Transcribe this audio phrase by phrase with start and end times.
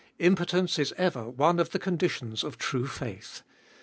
[0.17, 3.43] Impotence is ever one of the conditions of true faith.